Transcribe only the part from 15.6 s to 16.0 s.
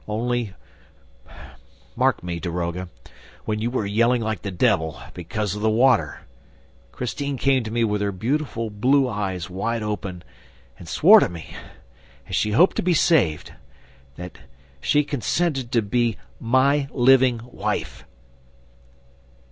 to